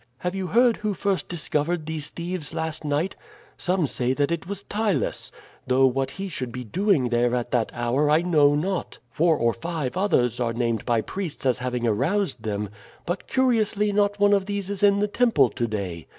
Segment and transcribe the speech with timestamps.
[0.17, 3.15] Have you heard who first discovered these thieves last night?
[3.55, 5.29] Some say that it was Ptylus,
[5.67, 8.97] though what he should be doing there at that hour I know not.
[9.11, 12.69] Four or five others are named by priests as having aroused them;
[13.05, 16.07] but curiously not one of these is in the temple to day.